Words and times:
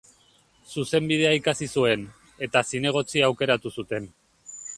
Zuzenbidea 0.75 1.33
ikasi 1.39 1.67
zuen, 1.81 2.07
eta 2.49 2.65
zinegotzi 2.73 3.25
aukeratu 3.29 3.75
zuten. 3.77 4.11